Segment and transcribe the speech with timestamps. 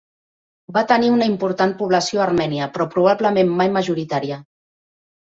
[0.77, 4.39] Va tenir una important població armènia, però probablement mai majoritària.